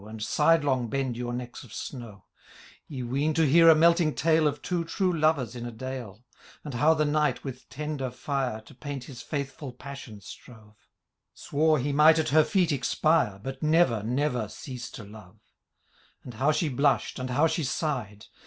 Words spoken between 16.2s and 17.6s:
And how she blush'd, and how